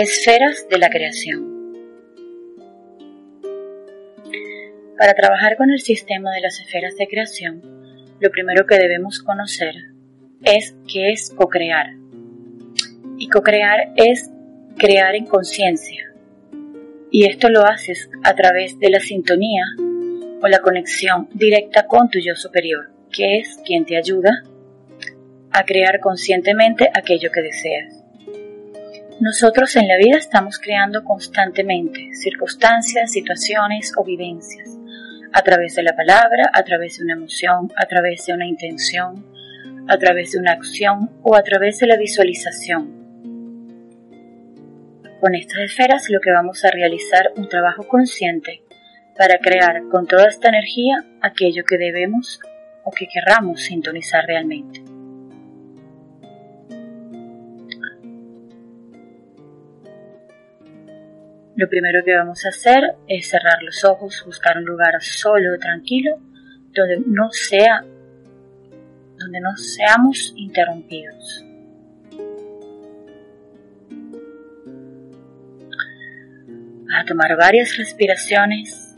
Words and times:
Esferas 0.00 0.68
de 0.70 0.78
la 0.78 0.90
creación. 0.90 1.74
Para 4.96 5.12
trabajar 5.14 5.56
con 5.56 5.72
el 5.72 5.80
sistema 5.80 6.32
de 6.34 6.40
las 6.40 6.60
esferas 6.60 6.94
de 6.94 7.08
creación, 7.08 7.60
lo 8.20 8.30
primero 8.30 8.64
que 8.64 8.76
debemos 8.76 9.18
conocer 9.18 9.74
es 10.44 10.76
qué 10.86 11.10
es 11.10 11.34
co-crear. 11.36 11.96
Y 13.18 13.28
co-crear 13.28 13.92
es 13.96 14.30
crear 14.76 15.16
en 15.16 15.26
conciencia. 15.26 16.14
Y 17.10 17.24
esto 17.24 17.48
lo 17.48 17.66
haces 17.66 18.08
a 18.22 18.36
través 18.36 18.78
de 18.78 18.90
la 18.90 19.00
sintonía 19.00 19.64
o 20.40 20.46
la 20.46 20.60
conexión 20.60 21.28
directa 21.32 21.88
con 21.88 22.08
tu 22.08 22.20
yo 22.20 22.36
superior, 22.36 22.92
que 23.10 23.38
es 23.38 23.58
quien 23.64 23.84
te 23.84 23.96
ayuda 23.96 24.44
a 25.50 25.64
crear 25.64 25.98
conscientemente 25.98 26.88
aquello 26.94 27.32
que 27.32 27.42
deseas. 27.42 27.97
Nosotros 29.20 29.74
en 29.74 29.88
la 29.88 29.96
vida 29.96 30.16
estamos 30.16 30.60
creando 30.60 31.02
constantemente 31.02 32.14
circunstancias, 32.14 33.10
situaciones 33.10 33.92
o 33.96 34.04
vivencias, 34.04 34.78
a 35.32 35.42
través 35.42 35.74
de 35.74 35.82
la 35.82 35.96
palabra, 35.96 36.48
a 36.52 36.62
través 36.62 36.98
de 36.98 37.04
una 37.04 37.14
emoción, 37.14 37.72
a 37.76 37.86
través 37.86 38.26
de 38.26 38.34
una 38.34 38.46
intención, 38.46 39.26
a 39.88 39.98
través 39.98 40.30
de 40.30 40.38
una 40.38 40.52
acción 40.52 41.10
o 41.22 41.34
a 41.34 41.42
través 41.42 41.80
de 41.80 41.88
la 41.88 41.96
visualización. 41.96 42.94
Con 45.20 45.34
estas 45.34 45.62
esferas 45.62 46.08
lo 46.10 46.20
que 46.20 46.30
vamos 46.30 46.64
a 46.64 46.70
realizar 46.70 47.32
un 47.34 47.48
trabajo 47.48 47.88
consciente 47.88 48.62
para 49.16 49.38
crear 49.38 49.82
con 49.90 50.06
toda 50.06 50.28
esta 50.28 50.48
energía 50.48 51.04
aquello 51.22 51.64
que 51.64 51.76
debemos 51.76 52.38
o 52.84 52.92
que 52.92 53.08
querramos 53.08 53.62
sintonizar 53.62 54.24
realmente. 54.26 54.87
Lo 61.58 61.68
primero 61.68 62.04
que 62.04 62.14
vamos 62.14 62.46
a 62.46 62.50
hacer 62.50 62.84
es 63.08 63.30
cerrar 63.30 63.60
los 63.64 63.84
ojos, 63.84 64.22
buscar 64.24 64.58
un 64.58 64.64
lugar 64.64 64.94
solo, 65.00 65.58
tranquilo, 65.58 66.12
donde 66.72 67.02
no 67.04 67.30
sea, 67.32 67.84
donde 69.16 69.40
no 69.40 69.56
seamos 69.56 70.32
interrumpidos. 70.36 71.44
A 76.94 77.04
tomar 77.04 77.36
varias 77.36 77.76
respiraciones, 77.76 78.96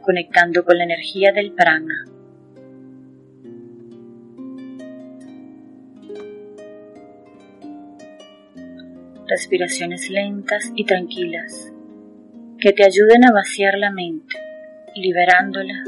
conectando 0.00 0.64
con 0.64 0.78
la 0.78 0.84
energía 0.84 1.30
del 1.34 1.52
prana. 1.52 2.06
Respiraciones 9.34 10.10
lentas 10.10 10.70
y 10.76 10.84
tranquilas 10.84 11.72
que 12.60 12.72
te 12.72 12.84
ayuden 12.84 13.24
a 13.24 13.32
vaciar 13.32 13.76
la 13.76 13.90
mente, 13.90 14.36
liberándola 14.94 15.82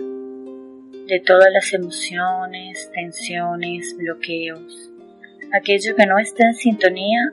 de 1.06 1.20
todas 1.24 1.52
las 1.52 1.72
emociones, 1.72 2.90
tensiones, 2.92 3.96
bloqueos, 3.96 4.90
aquello 5.52 5.94
que 5.94 6.06
no 6.06 6.18
está 6.18 6.44
en 6.44 6.54
sintonía 6.54 7.32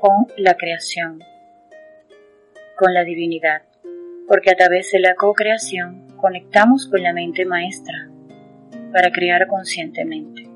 con 0.00 0.28
la 0.36 0.54
creación, 0.54 1.18
con 2.76 2.94
la 2.94 3.02
divinidad, 3.02 3.62
porque 4.28 4.52
a 4.52 4.54
través 4.54 4.92
de 4.92 5.00
la 5.00 5.16
co-creación 5.16 6.06
conectamos 6.16 6.86
con 6.86 7.02
la 7.02 7.12
mente 7.12 7.44
maestra 7.44 8.08
para 8.92 9.10
crear 9.10 9.48
conscientemente. 9.48 10.47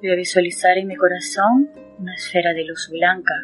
Voy 0.00 0.12
a 0.12 0.14
visualizar 0.14 0.78
en 0.78 0.86
mi 0.86 0.94
corazón 0.94 1.70
una 1.98 2.14
esfera 2.14 2.54
de 2.54 2.64
luz 2.64 2.88
blanca. 2.88 3.34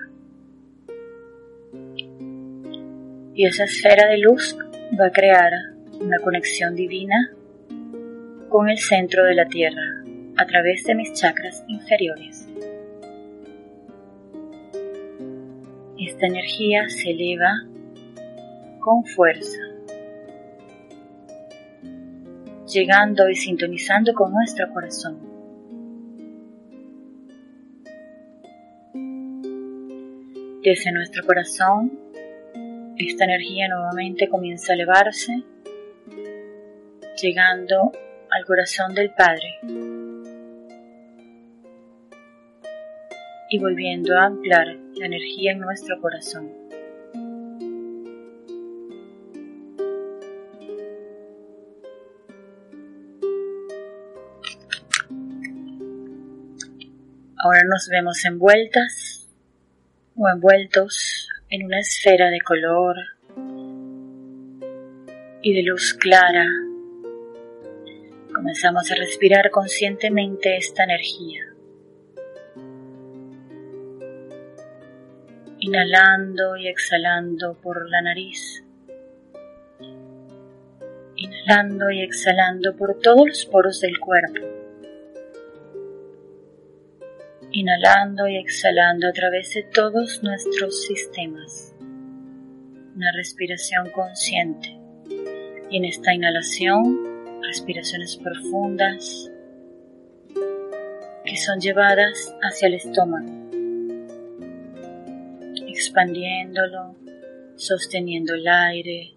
Y 3.35 3.45
esa 3.45 3.65
esfera 3.65 4.07
de 4.07 4.19
luz 4.19 4.57
va 4.99 5.07
a 5.07 5.11
crear 5.11 5.53
una 6.01 6.21
conexión 6.21 6.77
divina 6.77 7.33
con 8.49 8.69
el 8.69 8.79
centro 8.79 9.25
de 9.25 9.35
la 9.35 9.47
Tierra 9.47 10.05
a 10.37 10.47
través 10.47 10.85
de 10.85 10.95
mis 10.95 11.13
chakras 11.15 11.65
inferiores. 11.67 12.49
Esta 15.99 16.27
energía 16.27 16.89
se 16.89 17.11
eleva 17.11 17.51
con 18.79 19.05
fuerza, 19.05 19.59
llegando 22.73 23.29
y 23.29 23.35
sintonizando 23.35 24.13
con 24.15 24.33
nuestro 24.33 24.73
corazón. 24.73 25.34
Desde 30.65 30.93
nuestro 30.93 31.23
corazón, 31.27 31.93
esta 32.97 33.25
energía 33.25 33.69
nuevamente 33.69 34.31
comienza 34.31 34.73
a 34.73 34.77
elevarse, 34.77 35.45
llegando 37.21 37.93
al 38.31 38.47
corazón 38.47 38.95
del 38.95 39.11
Padre 39.11 39.59
y 43.51 43.59
volviendo 43.59 44.17
a 44.17 44.25
ampliar 44.25 44.69
la 44.95 45.05
energía 45.05 45.53
en 45.53 45.59
nuestro 45.59 46.01
corazón. 46.01 46.51
Ahora 57.37 57.61
nos 57.69 57.87
vemos 57.91 58.25
envueltas 58.25 59.24
o 60.17 60.29
envueltos 60.29 61.29
en 61.51 61.65
una 61.65 61.81
esfera 61.81 62.31
de 62.31 62.41
color 62.41 62.97
y 65.43 65.53
de 65.53 65.63
luz 65.63 65.95
clara. 65.95 66.47
Comenzamos 68.35 68.91
a 68.91 68.95
respirar 68.95 69.51
conscientemente 69.51 70.57
esta 70.57 70.85
energía. 70.85 71.43
Inhalando 75.59 76.57
y 76.57 76.69
exhalando 76.69 77.55
por 77.61 77.89
la 77.89 78.03
nariz. 78.03 78.65
Inhalando 81.17 81.91
y 81.91 82.03
exhalando 82.03 82.77
por 82.77 82.99
todos 83.01 83.27
los 83.27 83.47
poros 83.47 83.81
del 83.81 83.99
cuerpo 83.99 84.54
inhalando 87.55 88.27
y 88.27 88.37
exhalando 88.37 89.09
a 89.09 89.13
través 89.13 89.55
de 89.55 89.63
todos 89.63 90.25
nuestros 90.25 90.87
sistemas. 90.87 91.73
Una 92.97 93.13
respiración 93.13 93.91
consciente. 93.91 94.77
Y 95.71 95.77
en 95.77 95.85
esta 95.85 96.13
inhalación, 96.13 97.41
respiraciones 97.43 98.17
profundas 98.17 99.31
que 101.25 101.37
son 101.37 101.61
llevadas 101.61 102.35
hacia 102.43 102.67
el 102.67 102.75
estómago, 102.75 103.31
expandiéndolo, 105.69 106.97
sosteniendo 107.55 108.35
el 108.35 108.49
aire 108.49 109.15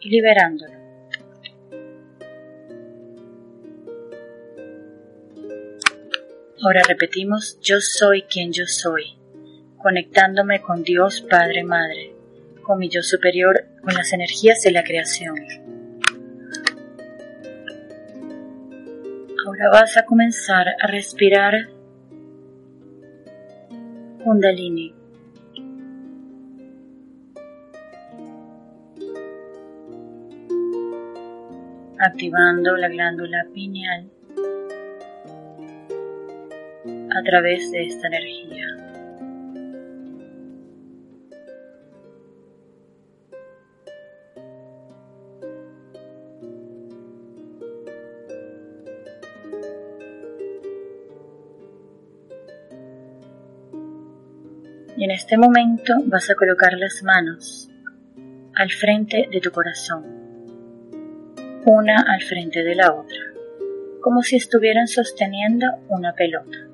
y 0.00 0.10
liberándolo. 0.10 0.79
Ahora 6.62 6.82
repetimos, 6.86 7.58
yo 7.62 7.80
soy 7.80 8.24
quien 8.24 8.52
yo 8.52 8.66
soy, 8.66 9.16
conectándome 9.78 10.60
con 10.60 10.82
Dios 10.82 11.22
Padre 11.22 11.64
Madre, 11.64 12.14
con 12.62 12.78
mi 12.78 12.90
yo 12.90 13.02
superior, 13.02 13.64
con 13.80 13.94
las 13.94 14.12
energías 14.12 14.60
de 14.60 14.70
la 14.70 14.84
creación. 14.84 15.36
Ahora 19.46 19.70
vas 19.72 19.96
a 19.96 20.04
comenzar 20.04 20.66
a 20.82 20.86
respirar 20.86 21.70
Kundalini. 24.22 24.94
Activando 31.98 32.76
la 32.76 32.88
glándula 32.88 33.46
pineal 33.54 34.10
a 37.14 37.22
través 37.22 37.70
de 37.70 37.86
esta 37.86 38.06
energía. 38.06 38.66
Y 54.96 55.04
en 55.04 55.12
este 55.12 55.38
momento 55.38 55.94
vas 56.04 56.28
a 56.28 56.34
colocar 56.34 56.74
las 56.74 57.02
manos 57.02 57.70
al 58.54 58.70
frente 58.70 59.28
de 59.32 59.40
tu 59.40 59.50
corazón, 59.50 60.04
una 61.64 62.04
al 62.06 62.20
frente 62.20 62.62
de 62.62 62.74
la 62.74 62.92
otra, 62.92 63.32
como 64.02 64.22
si 64.22 64.36
estuvieran 64.36 64.88
sosteniendo 64.88 65.66
una 65.88 66.12
pelota. 66.12 66.69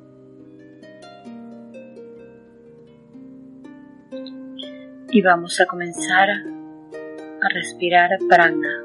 Y 5.16 5.22
vamos 5.22 5.58
a 5.62 5.64
comenzar 5.64 6.28
a 6.28 7.48
respirar 7.48 8.10
prana. 8.28 8.84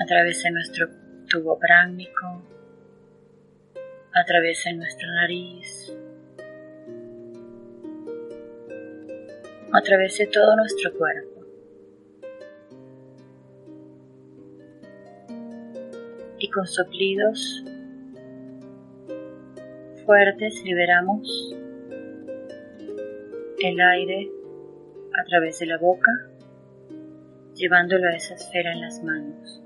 A 0.00 0.06
través 0.08 0.42
de 0.42 0.50
nuestro 0.50 0.88
tubo 1.30 1.56
pránico, 1.56 2.42
atraviesa 4.12 4.72
nuestra 4.72 5.08
nariz, 5.08 5.96
atraviese 9.72 10.26
todo 10.26 10.56
nuestro 10.56 10.92
cuerpo. 10.94 11.46
Y 16.40 16.50
con 16.50 16.66
soplidos 16.66 17.62
fuertes 20.06 20.62
liberamos 20.64 21.54
el 23.58 23.80
aire 23.80 24.30
a 25.20 25.24
través 25.24 25.58
de 25.58 25.66
la 25.66 25.78
boca, 25.78 26.12
llevándolo 27.54 28.06
a 28.08 28.16
esa 28.16 28.34
esfera 28.34 28.72
en 28.72 28.80
las 28.80 29.02
manos 29.02 29.62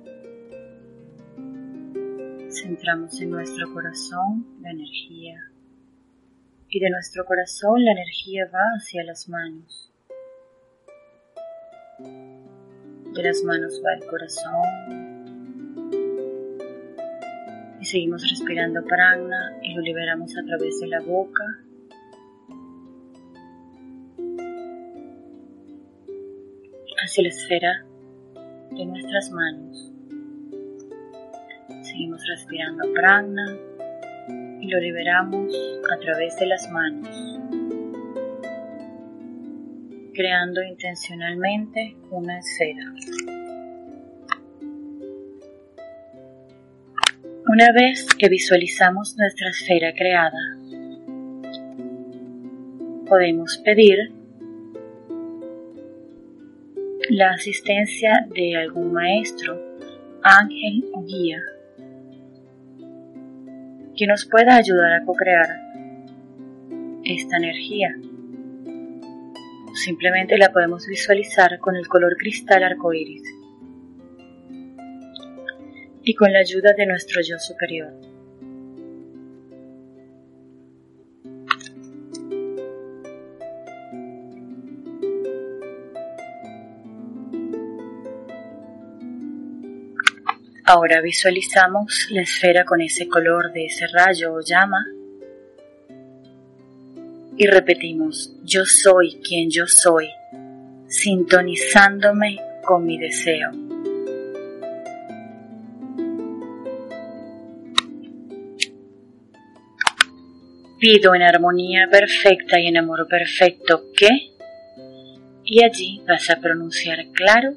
centramos 2.50 3.20
en 3.20 3.30
nuestro 3.30 3.72
corazón 3.72 4.44
la 4.60 4.70
energía 4.70 5.50
y 6.68 6.80
de 6.80 6.90
nuestro 6.90 7.24
corazón 7.24 7.84
la 7.84 7.92
energía 7.92 8.48
va 8.52 8.76
hacia 8.76 9.04
las 9.04 9.28
manos. 9.28 9.92
De 11.98 13.22
las 13.22 13.42
manos 13.42 13.80
va 13.84 13.94
el 13.94 14.06
corazón 14.06 15.09
y 17.80 17.84
seguimos 17.84 18.22
respirando 18.28 18.84
prana 18.84 19.58
y 19.62 19.74
lo 19.74 19.80
liberamos 19.80 20.36
a 20.36 20.44
través 20.44 20.80
de 20.80 20.88
la 20.88 21.00
boca. 21.00 21.44
hacia 27.02 27.22
la 27.22 27.28
esfera 27.30 27.86
de 28.70 28.84
nuestras 28.84 29.30
manos. 29.32 29.92
Seguimos 31.82 32.22
respirando 32.28 32.84
prana 32.92 33.58
y 34.60 34.68
lo 34.68 34.78
liberamos 34.78 35.52
a 35.92 35.98
través 35.98 36.36
de 36.36 36.46
las 36.46 36.70
manos, 36.70 37.40
creando 40.14 40.62
intencionalmente 40.62 41.96
una 42.10 42.38
esfera. 42.38 43.39
Una 47.52 47.72
vez 47.72 48.06
que 48.16 48.28
visualizamos 48.28 49.16
nuestra 49.18 49.50
esfera 49.50 49.92
creada, 49.92 50.38
podemos 53.08 53.58
pedir 53.64 54.12
la 57.08 57.32
asistencia 57.32 58.24
de 58.32 58.54
algún 58.54 58.92
maestro, 58.92 59.60
ángel 60.22 60.84
o 60.92 61.02
guía 61.04 61.40
que 63.96 64.06
nos 64.06 64.26
pueda 64.26 64.54
ayudar 64.54 64.92
a 64.92 65.04
co-crear 65.04 65.48
esta 67.02 67.36
energía. 67.36 67.96
Simplemente 69.74 70.38
la 70.38 70.52
podemos 70.52 70.86
visualizar 70.86 71.58
con 71.58 71.74
el 71.74 71.88
color 71.88 72.16
cristal 72.16 72.62
arcoíris 72.62 73.39
y 76.10 76.14
con 76.16 76.32
la 76.32 76.40
ayuda 76.40 76.72
de 76.76 76.86
nuestro 76.86 77.20
yo 77.22 77.38
superior. 77.38 77.92
Ahora 90.64 91.00
visualizamos 91.00 92.08
la 92.10 92.22
esfera 92.22 92.64
con 92.64 92.80
ese 92.80 93.06
color 93.06 93.52
de 93.52 93.66
ese 93.66 93.86
rayo 93.86 94.34
o 94.34 94.40
llama 94.40 94.84
y 97.36 97.46
repetimos, 97.46 98.34
yo 98.42 98.64
soy 98.64 99.20
quien 99.22 99.48
yo 99.48 99.68
soy, 99.68 100.08
sintonizándome 100.88 102.36
con 102.64 102.84
mi 102.84 102.98
deseo. 102.98 103.69
Pido 110.80 111.14
en 111.14 111.20
armonía 111.20 111.88
perfecta 111.90 112.58
y 112.58 112.68
en 112.68 112.78
amor 112.78 113.06
perfecto 113.06 113.84
que, 113.94 114.08
y 115.44 115.62
allí 115.62 116.00
vas 116.08 116.30
a 116.30 116.40
pronunciar 116.40 117.06
claro 117.12 117.52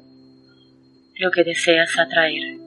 lo 1.18 1.30
que 1.30 1.42
deseas 1.42 1.98
atraer. 1.98 2.58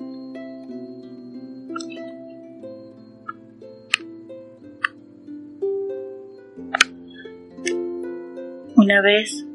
Una 8.76 9.02
vez 9.04 9.46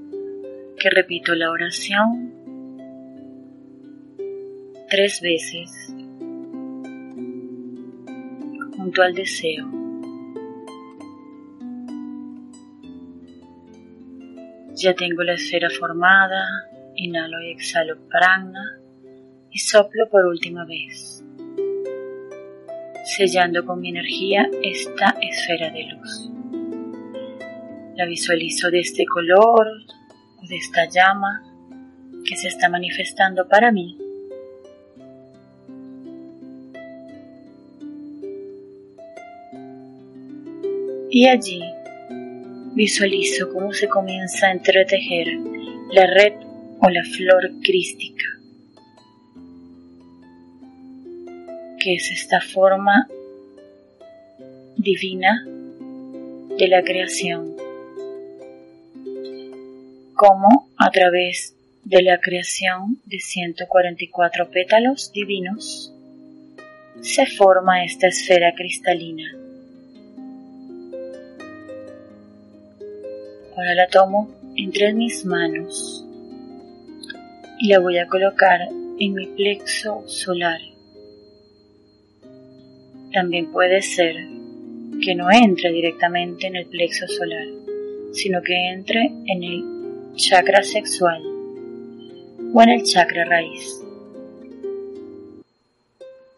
que 0.79 0.89
repito 0.89 1.35
la 1.35 1.51
oración 1.51 2.33
tres 4.89 5.21
veces 5.21 5.93
junto 8.77 9.03
al 9.03 9.15
deseo, 9.15 9.82
ya 14.75 14.95
tengo 14.95 15.23
la 15.23 15.35
esfera 15.35 15.69
formada, 15.71 16.45
inhalo 16.95 17.41
y 17.43 17.51
exhalo 17.51 17.97
prana 18.09 18.79
y 19.51 19.59
soplo 19.59 20.09
por 20.09 20.25
última 20.27 20.65
vez, 20.65 21.23
sellando 23.05 23.65
con 23.65 23.81
mi 23.81 23.91
energía 23.91 24.49
esta 24.63 25.17
esfera 25.21 25.71
de 25.71 25.85
luz. 25.85 26.31
La 27.97 28.07
visualizo 28.07 28.71
de 28.71 28.81
este 28.81 29.05
color 29.05 29.67
o 30.43 30.47
de 30.47 30.57
esta 30.57 30.89
llama 30.89 31.43
que 32.25 32.37
se 32.37 32.49
está 32.49 32.69
manifestando 32.69 33.47
para 33.49 33.71
mí. 33.71 33.99
Y 41.11 41.29
allí 41.29 41.63
visualizo 42.75 43.53
cómo 43.53 43.73
se 43.73 43.89
comienza 43.89 44.47
a 44.47 44.53
entretejer 44.53 45.27
la 45.93 46.07
red 46.07 46.35
o 46.81 46.89
la 46.89 47.05
flor 47.05 47.51
crística, 47.63 48.25
que 51.81 51.95
es 51.95 52.11
esta 52.11 52.41
forma 52.41 53.09
divina 54.77 55.45
de 56.59 56.69
la 56.69 56.83
creación 56.83 57.57
como 60.23 60.69
a 60.77 60.91
través 60.93 61.57
de 61.85 62.01
la 62.01 62.21
creación 62.21 63.01
de 63.07 63.19
144 63.19 64.51
pétalos 64.51 65.11
divinos 65.13 65.93
se 67.01 67.27
forma 67.27 67.85
esta 67.85 68.07
esfera 68.07 68.55
cristalina. 68.55 69.42
Ahora 73.57 73.75
la 73.75 73.87
tomo 73.87 74.31
entre 74.57 74.95
mis 74.95 75.27
manos 75.27 76.07
y 77.61 77.69
la 77.69 77.81
voy 77.81 77.99
a 77.99 78.07
colocar 78.07 78.61
en 78.99 79.15
mi 79.15 79.27
plexo 79.27 80.03
solar. 80.07 80.59
También 83.13 83.53
puede 83.53 83.83
ser 83.83 84.17
que 85.05 85.15
no 85.15 85.31
entre 85.31 85.71
directamente 85.71 86.47
en 86.47 86.57
el 86.57 86.67
plexo 86.67 87.07
solar, 87.07 87.47
sino 88.13 88.41
que 88.43 88.55
entre 88.71 89.05
en 89.27 89.43
el 89.45 89.65
chakra 90.15 90.63
sexual 90.63 91.23
o 92.55 92.63
en 92.63 92.69
el 92.71 92.83
chakra 92.85 93.25
raíz 93.25 93.83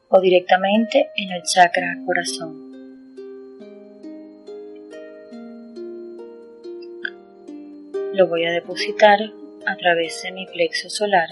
o 0.09 0.21
directamente 0.21 1.11
en 1.17 1.31
el 1.31 1.43
chakra 1.43 1.97
corazón. 2.05 2.64
Lo 8.15 8.29
voy 8.29 8.45
a 8.45 8.53
depositar 8.53 9.19
a 9.67 9.77
través 9.77 10.23
de 10.23 10.31
mi 10.31 10.47
plexo 10.47 10.89
solar. 10.89 11.29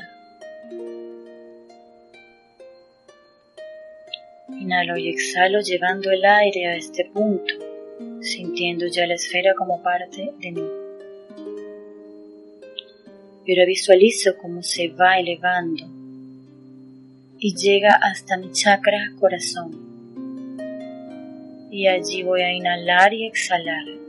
Inhalo 4.49 4.97
y 4.97 5.11
exhalo 5.11 5.61
llevando 5.61 6.11
el 6.11 6.25
aire 6.25 6.67
a 6.67 6.75
este 6.75 7.05
punto, 7.05 7.55
sintiendo 8.21 8.89
ya 8.89 9.07
la 9.07 9.15
esfera 9.15 9.55
como 9.55 9.81
parte 9.81 10.33
de 10.41 10.51
mí. 10.51 10.69
Pero 13.47 13.65
visualizo 13.65 14.37
cómo 14.39 14.65
se 14.65 14.89
va 14.89 15.21
elevando 15.21 15.87
y 17.39 17.55
llega 17.55 17.95
hasta 17.95 18.37
mi 18.37 18.51
chakra 18.51 19.13
corazón. 19.21 19.71
Y 21.71 21.87
allí 21.87 22.25
voy 22.25 22.43
a 22.43 22.53
inhalar 22.53 23.15
y 23.15 23.29
exhalar. 23.29 24.02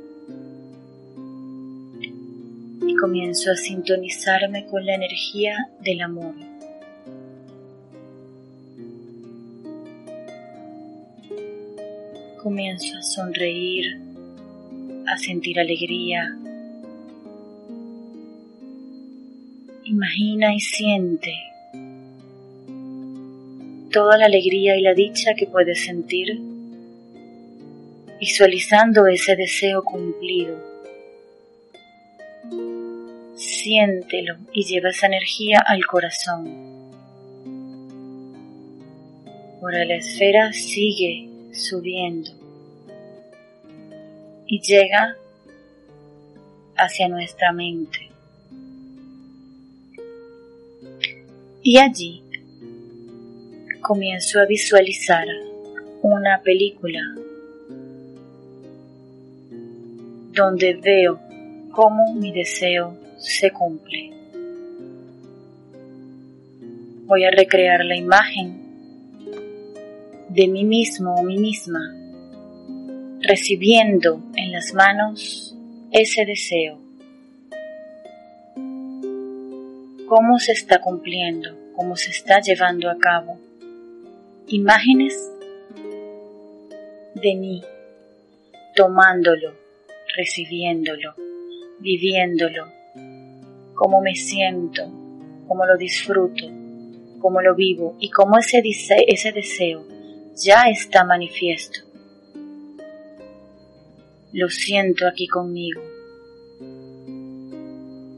Comienzo 3.03 3.51
a 3.51 3.55
sintonizarme 3.57 4.65
con 4.65 4.85
la 4.85 4.95
energía 4.95 5.57
del 5.81 5.99
amor. 5.99 6.35
Comienzo 12.41 12.97
a 12.97 13.01
sonreír, 13.01 13.99
a 15.05 15.17
sentir 15.17 15.59
alegría. 15.59 16.33
Imagina 19.83 20.55
y 20.55 20.61
siente 20.61 21.33
toda 23.91 24.17
la 24.17 24.27
alegría 24.27 24.77
y 24.77 24.81
la 24.81 24.93
dicha 24.93 25.33
que 25.33 25.47
puedes 25.47 25.83
sentir, 25.83 26.39
visualizando 28.17 29.07
ese 29.07 29.35
deseo 29.35 29.83
cumplido. 29.83 30.72
Siéntelo 33.63 34.35
y 34.51 34.65
lleva 34.65 34.89
esa 34.89 35.07
energía 35.07 35.63
al 35.65 35.85
corazón. 35.85 36.49
Ahora 39.61 39.85
la 39.85 39.95
esfera 39.95 40.51
sigue 40.51 41.29
subiendo 41.53 42.29
y 44.47 44.59
llega 44.59 45.15
hacia 46.75 47.07
nuestra 47.07 47.53
mente. 47.53 48.09
Y 51.61 51.77
allí 51.77 52.21
comienzo 53.79 54.41
a 54.41 54.45
visualizar 54.45 55.25
una 56.01 56.41
película 56.41 56.99
donde 60.33 60.73
veo 60.73 61.17
cómo 61.71 62.13
mi 62.15 62.33
deseo 62.33 63.02
se 63.23 63.51
cumple. 63.51 64.11
Voy 67.05 67.23
a 67.23 67.31
recrear 67.31 67.83
la 67.85 67.95
imagen 67.95 68.61
de 70.29 70.47
mí 70.47 70.63
mismo 70.63 71.15
o 71.15 71.23
mí 71.23 71.37
misma 71.37 71.95
recibiendo 73.21 74.21
en 74.35 74.51
las 74.51 74.73
manos 74.73 75.55
ese 75.91 76.25
deseo. 76.25 76.79
Cómo 80.07 80.37
se 80.39 80.51
está 80.51 80.79
cumpliendo, 80.81 81.57
cómo 81.75 81.95
se 81.95 82.11
está 82.11 82.41
llevando 82.41 82.89
a 82.89 82.97
cabo 82.97 83.39
imágenes 84.47 85.31
de 87.15 87.35
mí, 87.35 87.63
tomándolo, 88.75 89.53
recibiéndolo, 90.15 91.15
viviéndolo, 91.79 92.82
cómo 93.75 94.01
me 94.01 94.15
siento, 94.15 94.83
cómo 95.47 95.65
lo 95.65 95.77
disfruto, 95.77 96.45
cómo 97.19 97.41
lo 97.41 97.55
vivo 97.55 97.95
y 97.99 98.09
cómo 98.09 98.37
ese, 98.37 98.61
ese 99.07 99.31
deseo 99.31 99.85
ya 100.35 100.63
está 100.69 101.03
manifiesto. 101.03 101.81
Lo 104.31 104.49
siento 104.49 105.07
aquí 105.07 105.27
conmigo. 105.27 105.81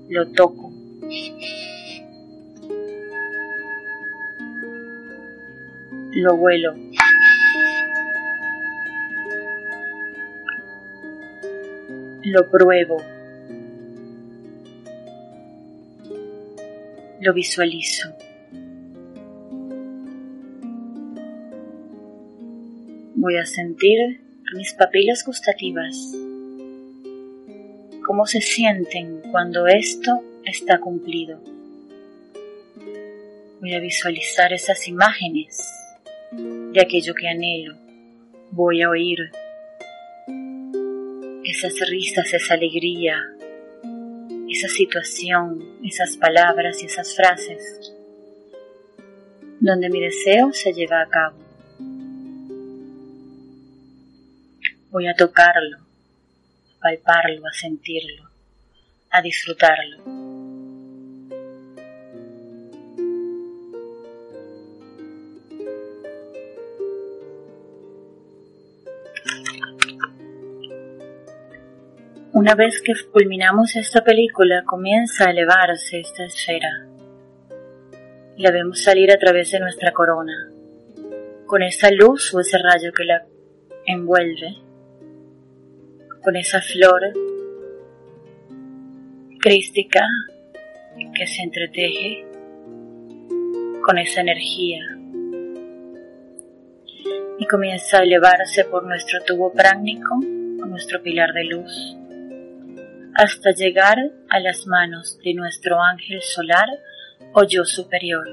Lo 0.08 0.28
toco. 0.32 0.72
lo 6.16 6.38
vuelo. 6.38 6.74
Lo 12.24 12.50
pruebo. 12.50 13.15
Lo 17.26 17.34
visualizo. 17.34 18.16
Voy 23.16 23.38
a 23.38 23.46
sentir 23.48 24.22
mis 24.54 24.74
papilas 24.74 25.26
gustativas. 25.26 26.14
Cómo 28.06 28.28
se 28.28 28.42
sienten 28.42 29.24
cuando 29.32 29.66
esto 29.66 30.22
está 30.44 30.78
cumplido. 30.78 31.42
Voy 33.60 33.74
a 33.74 33.80
visualizar 33.80 34.54
esas 34.54 34.88
imágenes 34.88 35.68
de 36.32 36.80
aquello 36.80 37.16
que 37.16 37.28
anhelo. 37.28 37.76
Voy 38.52 38.84
a 38.84 38.90
oír 38.92 39.32
esas 41.44 41.74
risas, 41.90 42.32
esa 42.36 42.54
alegría, 42.54 43.16
esa 44.56 44.70
situación, 44.70 45.80
esas 45.84 46.16
palabras 46.16 46.82
y 46.82 46.86
esas 46.86 47.14
frases, 47.14 47.92
donde 49.60 49.90
mi 49.90 50.00
deseo 50.00 50.54
se 50.54 50.72
lleva 50.72 51.02
a 51.02 51.10
cabo. 51.10 51.38
Voy 54.92 55.08
a 55.08 55.14
tocarlo, 55.14 55.80
a 55.80 56.80
palparlo, 56.80 57.46
a 57.46 57.54
sentirlo, 57.54 58.30
a 59.12 59.22
disfrutarlo. 59.22 60.15
Una 72.46 72.54
vez 72.54 72.80
que 72.80 72.94
culminamos 73.12 73.76
esta 73.76 74.04
película, 74.04 74.64
comienza 74.66 75.26
a 75.26 75.32
elevarse 75.32 76.02
esta 76.02 76.26
esfera. 76.26 76.86
La 78.38 78.52
vemos 78.52 78.84
salir 78.84 79.12
a 79.12 79.18
través 79.18 79.50
de 79.50 79.60
nuestra 79.60 79.92
corona, 79.94 80.52
con 81.48 81.64
esa 81.64 81.90
luz 81.90 82.32
o 82.36 82.40
ese 82.40 82.60
rayo 82.60 82.94
que 82.94 83.04
la 83.04 83.26
envuelve, 83.88 84.58
con 86.24 86.36
esa 86.36 86.62
flor 86.62 87.02
crística 89.40 90.02
que 91.18 91.26
se 91.26 91.42
entreteje 91.42 92.28
con 93.84 93.98
esa 93.98 94.22
energía. 94.22 94.84
Y 97.40 97.48
comienza 97.48 97.98
a 97.98 98.04
elevarse 98.04 98.66
por 98.66 98.86
nuestro 98.86 99.20
tubo 99.24 99.52
prácnico 99.52 100.14
o 100.14 100.66
nuestro 100.68 101.02
pilar 101.02 101.34
de 101.34 101.46
luz 101.46 101.98
hasta 103.16 103.52
llegar 103.52 103.98
a 104.30 104.40
las 104.42 104.68
manos 104.68 105.18
de 105.24 105.34
nuestro 105.34 105.82
ángel 105.82 106.22
solar 106.22 106.68
o 107.32 107.46
yo 107.48 107.64
superior. 107.64 108.28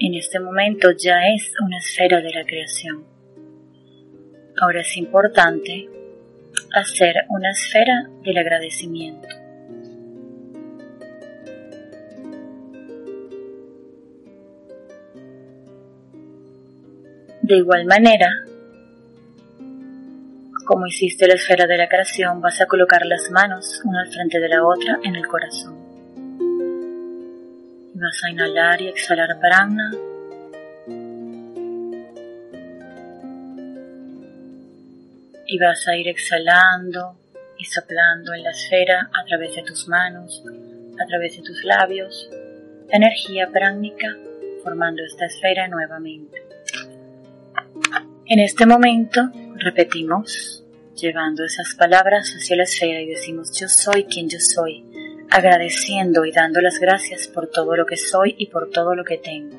En 0.00 0.14
este 0.14 0.40
momento 0.40 0.90
ya 0.92 1.28
es 1.34 1.52
una 1.62 1.76
esfera 1.76 2.22
de 2.22 2.32
la 2.32 2.44
creación. 2.44 3.04
Ahora 4.60 4.80
es 4.80 4.96
importante 4.96 5.86
hacer 6.72 7.14
una 7.28 7.50
esfera 7.50 8.08
del 8.22 8.38
agradecimiento. 8.38 9.28
De 17.42 17.56
igual 17.56 17.84
manera, 17.84 18.46
Como 20.64 20.86
hiciste 20.86 21.28
la 21.28 21.34
esfera 21.34 21.66
de 21.66 21.76
la 21.76 21.88
creación, 21.88 22.40
vas 22.40 22.58
a 22.62 22.66
colocar 22.66 23.04
las 23.04 23.30
manos 23.30 23.82
una 23.84 24.00
al 24.00 24.08
frente 24.10 24.40
de 24.40 24.48
la 24.48 24.64
otra 24.64 24.98
en 25.02 25.14
el 25.14 25.26
corazón. 25.26 25.76
Y 27.94 27.98
vas 27.98 28.24
a 28.24 28.30
inhalar 28.30 28.80
y 28.80 28.88
exhalar 28.88 29.38
prana. 29.38 29.92
Y 35.46 35.58
vas 35.58 35.86
a 35.86 35.96
ir 35.96 36.08
exhalando 36.08 37.18
y 37.58 37.66
soplando 37.66 38.32
en 38.32 38.42
la 38.42 38.50
esfera 38.50 39.10
a 39.12 39.24
través 39.26 39.54
de 39.54 39.62
tus 39.64 39.86
manos, 39.86 40.42
a 40.98 41.06
través 41.06 41.36
de 41.36 41.42
tus 41.42 41.62
labios, 41.62 42.30
energía 42.88 43.50
pránica 43.52 44.16
formando 44.62 45.04
esta 45.04 45.26
esfera 45.26 45.68
nuevamente. 45.68 46.42
En 48.26 48.40
este 48.40 48.64
momento 48.64 49.30
repetimos, 49.64 50.64
llevando 50.94 51.44
esas 51.44 51.74
palabras 51.74 52.30
hacia 52.30 52.56
la 52.56 52.64
esfera 52.64 53.00
y 53.00 53.06
decimos 53.06 53.50
yo 53.58 53.68
soy 53.68 54.04
quien 54.04 54.28
yo 54.28 54.38
soy, 54.38 54.84
agradeciendo 55.30 56.24
y 56.24 56.32
dando 56.32 56.60
las 56.60 56.78
gracias 56.78 57.26
por 57.28 57.48
todo 57.48 57.74
lo 57.76 57.86
que 57.86 57.96
soy 57.96 58.34
y 58.38 58.46
por 58.46 58.70
todo 58.70 58.94
lo 58.94 59.04
que 59.04 59.18
tengo. 59.18 59.58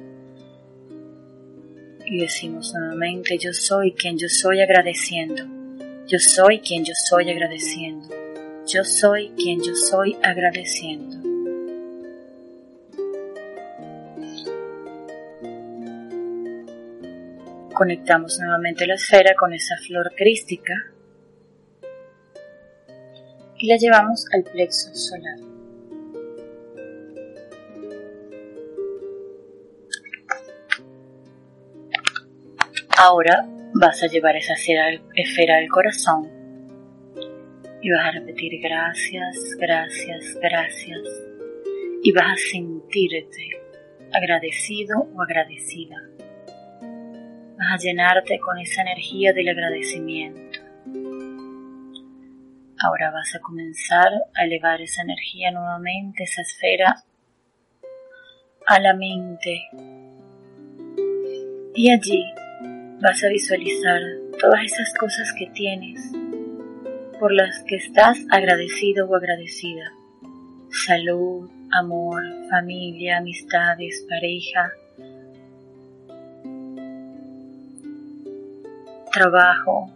Y 2.06 2.22
decimos 2.22 2.74
nuevamente 2.74 3.38
yo 3.38 3.52
soy 3.52 3.94
quien 3.94 4.18
yo 4.18 4.30
soy 4.30 4.62
agradeciendo, 4.62 5.44
yo 6.08 6.20
soy 6.20 6.60
quien 6.60 6.86
yo 6.86 6.94
soy 6.96 7.30
agradeciendo, 7.32 8.08
yo 8.68 8.84
soy 8.84 9.32
quien 9.36 9.62
yo 9.62 9.76
soy 9.76 10.16
agradeciendo. 10.22 11.35
Conectamos 17.76 18.40
nuevamente 18.40 18.88
la 18.88 18.94
esfera 18.94 19.36
con 19.36 19.54
esa 19.54 19.76
flor 19.86 20.14
crística 20.16 20.74
y 23.58 23.68
la 23.68 23.76
llevamos 23.76 24.26
al 24.32 24.44
plexo 24.44 24.96
solar. 24.96 25.38
Ahora 32.98 33.46
vas 33.74 34.02
a 34.04 34.08
llevar 34.08 34.38
esa 34.38 34.54
esfera 34.54 35.58
al 35.58 35.68
corazón 35.68 36.32
y 37.82 37.92
vas 37.92 38.06
a 38.06 38.12
repetir 38.12 38.62
gracias, 38.62 39.38
gracias, 39.60 40.34
gracias 40.42 41.02
y 42.02 42.14
vas 42.14 42.32
a 42.32 42.52
sentirte 42.54 43.50
agradecido 44.14 45.10
o 45.14 45.22
agradecida 45.22 46.15
a 47.72 47.78
llenarte 47.78 48.40
con 48.40 48.58
esa 48.58 48.82
energía 48.82 49.34
del 49.34 49.50
agradecimiento. 49.50 50.60
Ahora 52.78 53.12
vas 53.12 53.34
a 53.36 53.40
comenzar 53.40 54.12
a 54.36 54.44
elevar 54.44 54.82
esa 54.82 55.02
energía 55.02 55.52
nuevamente, 55.52 56.24
esa 56.24 56.42
esfera, 56.42 57.04
a 58.68 58.80
la 58.80 58.94
mente. 58.94 59.68
Y 61.74 61.92
allí 61.92 62.26
vas 63.02 63.24
a 63.24 63.30
visualizar 63.30 64.02
todas 64.40 64.64
esas 64.66 64.94
cosas 65.00 65.34
que 65.38 65.48
tienes, 65.48 66.12
por 67.20 67.32
las 67.32 67.64
que 67.64 67.78
estás 67.78 68.20
agradecido 68.30 69.08
o 69.08 69.16
agradecida. 69.16 69.92
Salud, 70.70 71.50
amor, 71.72 72.24
familia, 72.50 73.18
amistades, 73.18 74.06
pareja, 74.10 74.72
trabajo. 79.16 79.90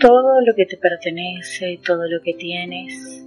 Todo 0.00 0.40
lo 0.44 0.54
que 0.56 0.66
te 0.66 0.76
pertenece, 0.76 1.78
todo 1.86 2.08
lo 2.08 2.20
que 2.22 2.34
tienes, 2.34 3.24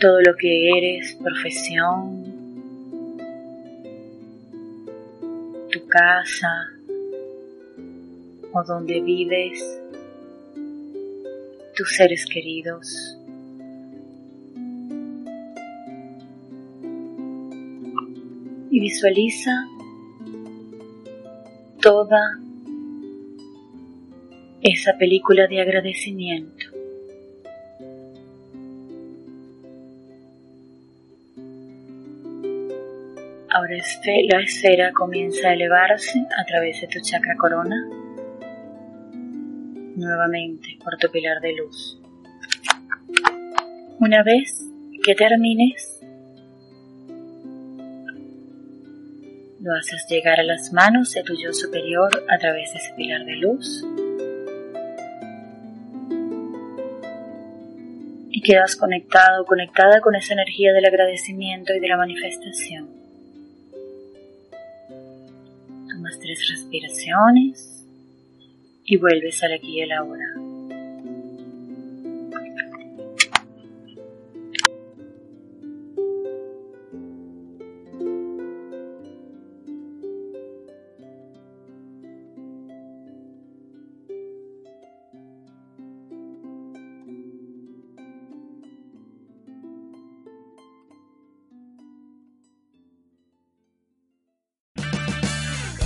todo 0.00 0.20
lo 0.22 0.34
que 0.36 0.70
eres, 0.76 1.16
profesión, 1.22 2.24
tu 5.70 5.86
casa 5.86 6.70
o 8.52 8.64
donde 8.64 9.00
vives, 9.00 9.83
tus 11.74 11.96
seres 11.96 12.24
queridos. 12.26 13.18
Y 18.70 18.80
visualiza 18.80 19.50
toda 21.80 22.38
esa 24.62 24.96
película 24.96 25.46
de 25.46 25.60
agradecimiento. 25.60 26.66
Ahora 33.50 33.76
la 34.30 34.40
esfera 34.40 34.92
comienza 34.92 35.48
a 35.48 35.52
elevarse 35.52 36.18
a 36.36 36.44
través 36.44 36.80
de 36.80 36.88
tu 36.88 37.00
chakra 37.00 37.36
corona 37.36 38.03
nuevamente 39.96 40.78
por 40.82 40.96
tu 40.98 41.10
pilar 41.10 41.40
de 41.40 41.54
luz. 41.54 42.00
Una 44.00 44.22
vez 44.22 44.68
que 45.02 45.14
termines, 45.14 46.00
lo 49.60 49.74
haces 49.74 50.06
llegar 50.08 50.40
a 50.40 50.44
las 50.44 50.72
manos 50.72 51.12
de 51.12 51.22
tu 51.22 51.34
yo 51.40 51.52
superior 51.52 52.10
a 52.28 52.38
través 52.38 52.72
de 52.72 52.78
ese 52.78 52.94
pilar 52.94 53.24
de 53.24 53.36
luz 53.36 53.84
y 58.30 58.40
quedas 58.42 58.76
conectado, 58.76 59.46
conectada 59.46 60.00
con 60.00 60.16
esa 60.16 60.34
energía 60.34 60.72
del 60.72 60.84
agradecimiento 60.84 61.72
y 61.72 61.80
de 61.80 61.88
la 61.88 61.96
manifestación. 61.96 62.88
Tomas 65.88 66.18
tres 66.18 66.46
respiraciones 66.50 67.83
y 68.84 68.96
vuelves 68.96 69.42
al 69.42 69.54
aquí 69.54 69.78
y 69.78 69.80
el 69.82 69.92
ahora. 69.92 70.43